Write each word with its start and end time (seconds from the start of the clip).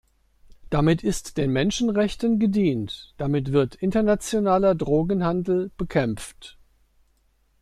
Damit 0.71 1.03
ist 1.03 1.37
den 1.37 1.51
Menschenrechten 1.51 2.39
gedient, 2.39 3.13
damit 3.17 3.51
wird 3.51 3.75
internationaler 3.75 4.73
Drogenhandel 4.73 5.69
bekämpft. 5.77 6.57